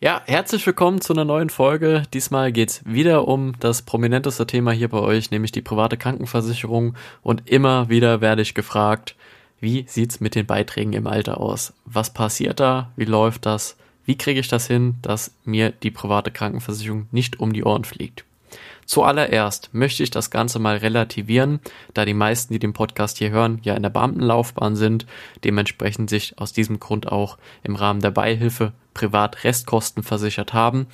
[0.00, 2.04] Ja, herzlich willkommen zu einer neuen Folge.
[2.14, 6.94] Diesmal geht's wieder um das prominenteste Thema hier bei euch, nämlich die private Krankenversicherung.
[7.24, 9.16] Und immer wieder werde ich gefragt,
[9.58, 11.72] wie sieht's mit den Beiträgen im Alter aus?
[11.84, 12.92] Was passiert da?
[12.94, 13.76] Wie läuft das?
[14.04, 18.24] Wie kriege ich das hin, dass mir die private Krankenversicherung nicht um die Ohren fliegt?
[18.88, 21.60] Zuallererst möchte ich das Ganze mal relativieren,
[21.92, 25.06] da die meisten, die den Podcast hier hören, ja in der Beamtenlaufbahn sind,
[25.44, 30.86] dementsprechend sich aus diesem Grund auch im Rahmen der Beihilfe privat Restkosten versichert haben.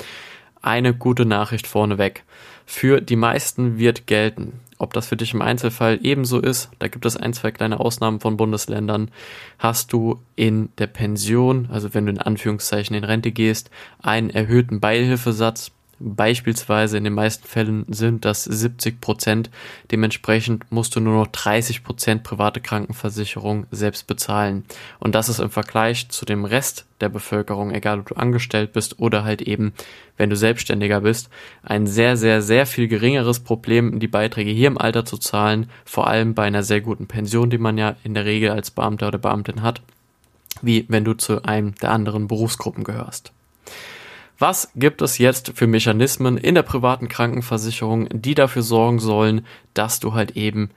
[0.61, 2.25] Eine gute Nachricht vorneweg.
[2.67, 4.59] Für die meisten wird gelten.
[4.79, 8.19] Ob das für dich im Einzelfall ebenso ist, da gibt es ein, zwei kleine Ausnahmen
[8.19, 9.13] von Bundesländern,
[9.61, 13.71] hast du in der Pension, also wenn du in Anführungszeichen in Rente gehst,
[14.03, 19.51] einen erhöhten Beihilfesatz Beispielsweise in den meisten Fällen sind das 70 Prozent.
[19.91, 24.65] Dementsprechend musst du nur noch 30 Prozent private Krankenversicherung selbst bezahlen.
[24.99, 28.99] Und das ist im Vergleich zu dem Rest der Bevölkerung, egal ob du angestellt bist
[28.99, 29.73] oder halt eben,
[30.17, 31.29] wenn du Selbstständiger bist,
[31.63, 35.71] ein sehr, sehr, sehr viel geringeres Problem, die Beiträge hier im Alter zu zahlen.
[35.85, 39.09] Vor allem bei einer sehr guten Pension, die man ja in der Regel als Beamter
[39.09, 39.83] oder Beamtin hat,
[40.63, 43.33] wie wenn du zu einem der anderen Berufsgruppen gehörst.
[44.39, 50.01] Was gibt es jetzt für Mechanismen in der privaten Krankenversicherung, die dafür sorgen sollen, dass
[50.01, 50.71] du halt eben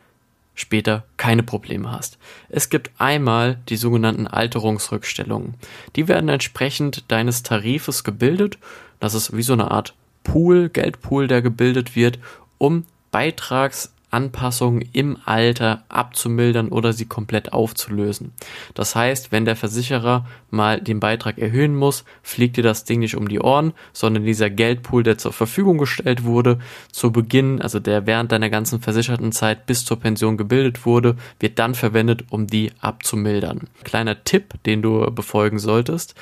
[0.58, 2.18] später keine Probleme hast.
[2.50, 5.54] Es gibt einmal die sogenannten Alterungsrückstellungen.
[5.96, 8.58] Die werden entsprechend deines Tarifes gebildet.
[9.00, 12.20] Das ist wie so eine Art Pool, Geldpool, der gebildet wird,
[12.58, 18.32] um Beitrags Anpassungen im Alter abzumildern oder sie komplett aufzulösen.
[18.74, 23.18] Das heißt, wenn der Versicherer mal den Beitrag erhöhen muss, fliegt dir das Ding nicht
[23.18, 26.60] um die Ohren, sondern dieser Geldpool, der zur Verfügung gestellt wurde,
[26.92, 31.60] zu Beginn, also der während deiner ganzen versicherten Zeit bis zur Pension gebildet wurde, wird
[31.60, 33.68] dann verwendet, um die abzumildern.
[33.84, 36.16] Kleiner Tipp, den du befolgen solltest.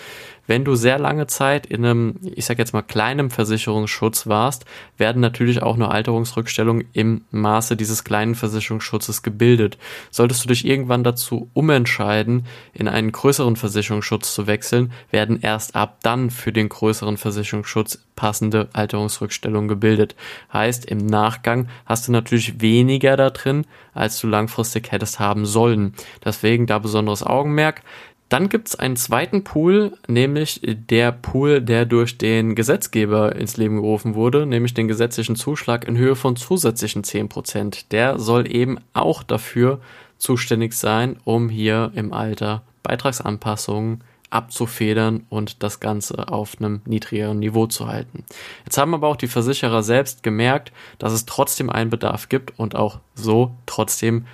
[0.47, 4.65] Wenn du sehr lange Zeit in einem, ich sag jetzt mal, kleinem Versicherungsschutz warst,
[4.97, 9.77] werden natürlich auch nur Alterungsrückstellungen im Maße dieses kleinen Versicherungsschutzes gebildet.
[10.11, 15.99] Solltest du dich irgendwann dazu umentscheiden, in einen größeren Versicherungsschutz zu wechseln, werden erst ab
[16.03, 20.15] dann für den größeren Versicherungsschutz passende Alterungsrückstellungen gebildet.
[20.53, 25.93] Heißt, im Nachgang hast du natürlich weniger da drin, als du langfristig hättest haben sollen.
[26.23, 27.81] Deswegen da besonderes Augenmerk.
[28.29, 33.75] Dann gibt es einen zweiten Pool, nämlich der Pool, der durch den Gesetzgeber ins Leben
[33.75, 37.85] gerufen wurde, nämlich den gesetzlichen Zuschlag in Höhe von zusätzlichen 10%.
[37.91, 39.79] Der soll eben auch dafür
[40.17, 47.67] zuständig sein, um hier im Alter Beitragsanpassungen abzufedern und das Ganze auf einem niedrigeren Niveau
[47.67, 48.25] zu halten.
[48.65, 52.75] Jetzt haben aber auch die Versicherer selbst gemerkt, dass es trotzdem einen Bedarf gibt und
[52.75, 54.25] auch so trotzdem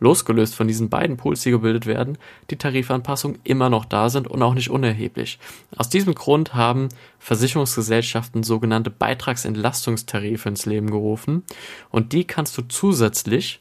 [0.00, 2.18] losgelöst von diesen beiden Pools, die gebildet werden,
[2.50, 5.38] die Tarifanpassungen immer noch da sind und auch nicht unerheblich.
[5.76, 6.88] Aus diesem Grund haben
[7.18, 11.42] Versicherungsgesellschaften sogenannte Beitragsentlastungstarife ins Leben gerufen
[11.90, 13.60] und die kannst du zusätzlich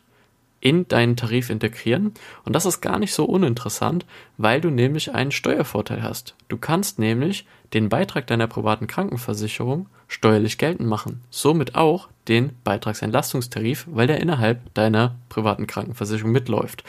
[0.59, 2.13] in deinen Tarif integrieren.
[2.43, 4.05] Und das ist gar nicht so uninteressant,
[4.37, 6.35] weil du nämlich einen Steuervorteil hast.
[6.47, 11.21] Du kannst nämlich den Beitrag deiner privaten Krankenversicherung steuerlich geltend machen.
[11.29, 16.83] Somit auch den Beitragsentlastungstarif, weil der innerhalb deiner privaten Krankenversicherung mitläuft.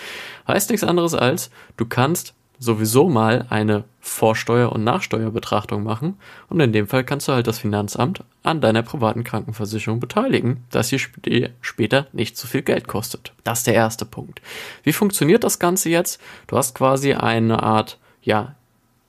[0.47, 6.73] Heißt nichts anderes als, du kannst sowieso mal eine Vorsteuer- und Nachsteuerbetrachtung machen und in
[6.73, 11.21] dem Fall kannst du halt das Finanzamt an deiner privaten Krankenversicherung beteiligen, dass sie sp
[11.61, 13.33] später nicht zu viel Geld kostet.
[13.45, 14.41] Das ist der erste Punkt.
[14.83, 16.21] Wie funktioniert das Ganze jetzt?
[16.47, 18.55] Du hast quasi eine Art, ja,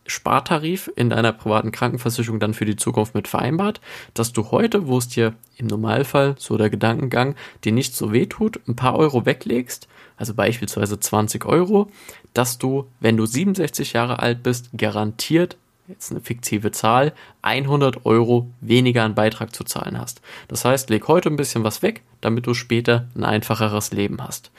[0.09, 3.81] Spartarif in deiner privaten Krankenversicherung dann für die Zukunft mit vereinbart,
[4.13, 8.25] dass du heute, wo es dir im Normalfall, so der Gedankengang, dir nicht so weh
[8.25, 9.87] tut, ein paar Euro weglegst,
[10.17, 11.89] also beispielsweise 20 Euro,
[12.33, 15.57] dass du, wenn du 67 Jahre alt bist, garantiert
[15.89, 20.21] jetzt eine fiktive Zahl, 100 Euro weniger an Beitrag zu zahlen hast.
[20.47, 24.51] Das heißt, leg heute ein bisschen was weg, damit du später ein einfacheres Leben hast.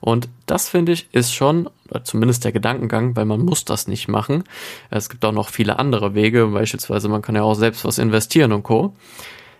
[0.00, 1.68] Und das finde ich ist schon,
[2.04, 4.44] zumindest der Gedankengang, weil man muss das nicht machen.
[4.90, 8.52] Es gibt auch noch viele andere Wege, beispielsweise man kann ja auch selbst was investieren
[8.52, 8.94] und co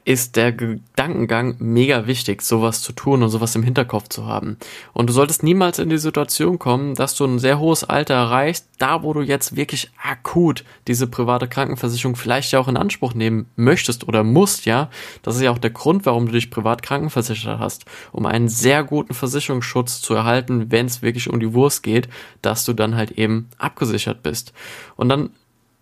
[0.06, 4.56] ist der Gedankengang mega wichtig, sowas zu tun und sowas im Hinterkopf zu haben.
[4.92, 8.68] Und du solltest niemals in die Situation kommen, dass du ein sehr hohes Alter erreichst,
[8.78, 13.46] da wo du jetzt wirklich akut diese private Krankenversicherung vielleicht ja auch in Anspruch nehmen
[13.56, 14.90] möchtest oder musst, ja.
[15.22, 18.84] Das ist ja auch der Grund, warum du dich privat krankenversichert hast, um einen sehr
[18.84, 22.08] guten Versicherungsschutz zu erhalten, wenn es wirklich um die Wurst geht,
[22.42, 24.52] dass du dann halt eben abgesichert bist.
[24.94, 25.30] Und dann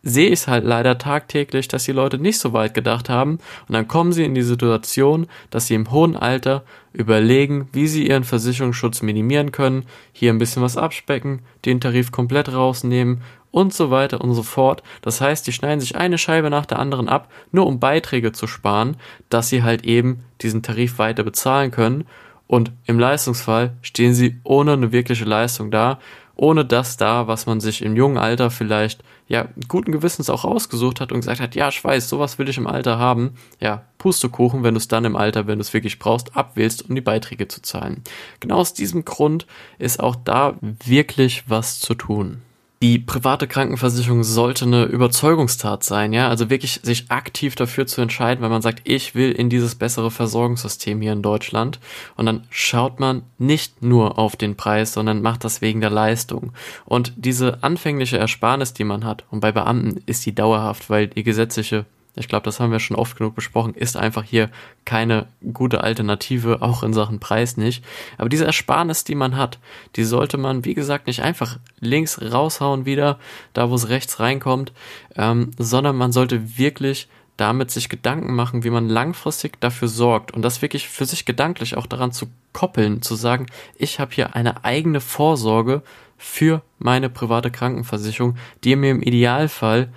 [0.05, 3.73] sehe ich es halt leider tagtäglich, dass die Leute nicht so weit gedacht haben und
[3.73, 6.63] dann kommen sie in die Situation, dass sie im hohen Alter
[6.93, 12.53] überlegen, wie sie ihren Versicherungsschutz minimieren können, hier ein bisschen was abspecken, den Tarif komplett
[12.53, 14.83] rausnehmen und so weiter und so fort.
[15.01, 18.47] Das heißt, die schneiden sich eine Scheibe nach der anderen ab, nur um Beiträge zu
[18.47, 18.97] sparen,
[19.31, 22.05] dass sie halt eben diesen Tarif weiter bezahlen können.
[22.47, 25.99] Und im Leistungsfall stehen sie ohne eine wirkliche Leistung da,
[26.37, 31.01] ohne das da, was man sich im jungen Alter vielleicht ja guten Gewissens auch rausgesucht
[31.01, 33.35] hat und gesagt hat, ja, ich weiß, sowas will ich im Alter haben.
[33.61, 36.95] Ja, Pustekuchen, wenn du es dann im Alter, wenn du es wirklich brauchst, abwählst, um
[36.95, 38.03] die Beiträge zu zahlen.
[38.41, 39.47] Genau aus diesem Grund
[39.79, 42.43] ist auch da wirklich was zu tun
[42.85, 48.43] die private Krankenversicherung sollte eine Überzeugungstat sein, ja, also wirklich sich aktiv dafür zu entscheiden,
[48.43, 51.81] weil man sagt, ich will in dieses bessere Versorgungssystem hier in Deutschland
[52.19, 56.53] und dann schaut man nicht nur auf den Preis, sondern macht das wegen der Leistung.
[56.85, 61.23] Und diese anfängliche Ersparnis, die man hat, und bei Beamten ist die dauerhaft, weil die
[61.23, 64.51] gesetzliche ich glaube, das haben wir schon oft genug besprochen, ist einfach hier
[64.85, 67.85] keine gute Alternative, auch in Sachen Preis nicht.
[68.19, 69.59] Aber diese Ersparnis, die man hat,
[69.97, 73.19] die sollte man, wie gesagt, nicht einfach links raushauen wieder,
[73.53, 74.73] da wo es rechts reinkommt,
[75.17, 80.43] ähm, sondern man sollte wirklich damit sich Gedanken machen, wie man langfristig dafür sorgt und
[80.43, 83.47] das wirklich für sich gedanklich auch daran zu koppeln, zu sagen,
[83.77, 85.83] ich habe hier eine eigene Vorsorge
[86.17, 89.89] für meine private Krankenversicherung, die mir im Idealfall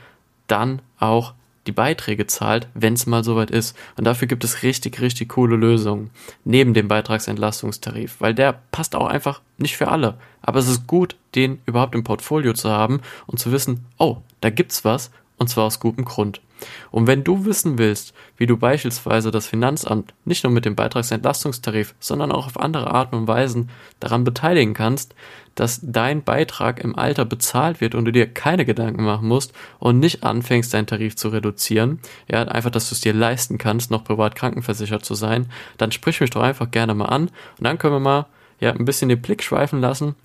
[0.47, 1.33] dann auch
[1.67, 3.77] die Beiträge zahlt, wenn es mal soweit ist.
[3.97, 6.09] Und dafür gibt es richtig, richtig coole Lösungen
[6.43, 10.17] neben dem Beitragsentlastungstarif, weil der passt auch einfach nicht für alle.
[10.41, 14.49] Aber es ist gut, den überhaupt im Portfolio zu haben und zu wissen, oh, da
[14.49, 16.41] gibt's was und zwar aus gutem Grund.
[16.89, 21.93] Und wenn du wissen willst, wie du beispielsweise das Finanzamt nicht nur mit dem Beitragsentlastungstarif,
[21.99, 23.69] sondern auch auf andere Arten und Weisen
[23.99, 25.13] daran beteiligen kannst,
[25.53, 29.99] dass dein Beitrag im Alter bezahlt wird und du dir keine Gedanken machen musst und
[29.99, 34.03] nicht anfängst, deinen Tarif zu reduzieren, ja, einfach, dass du es dir leisten kannst, noch
[34.03, 37.93] privat krankenversichert zu sein, dann sprich mich doch einfach gerne mal an und dann können
[37.93, 38.25] wir mal
[38.59, 40.15] ja, ein bisschen den Blick schweifen lassen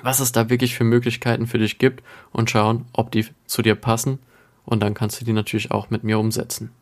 [0.00, 2.02] was es da wirklich für Möglichkeiten für dich gibt
[2.32, 4.18] und schauen, ob die zu dir passen.
[4.64, 6.72] Und dann kannst du die natürlich auch mit mir umsetzen.